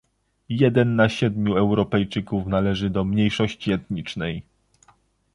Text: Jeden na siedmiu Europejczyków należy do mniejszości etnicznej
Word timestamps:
Jeden 0.49 0.95
na 0.95 1.09
siedmiu 1.09 1.57
Europejczyków 1.57 2.45
należy 2.47 2.89
do 2.89 3.03
mniejszości 3.03 3.71
etnicznej 3.71 4.43